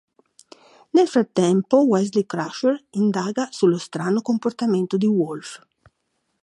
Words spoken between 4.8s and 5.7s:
di Worf.